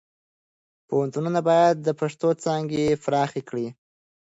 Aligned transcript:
پوهنتونونه 0.87 1.39
باید 1.49 1.75
د 1.81 1.89
پښتو 1.99 2.27
څانګې 2.43 2.99
پراخې 3.03 3.41
کړي. 3.49 3.67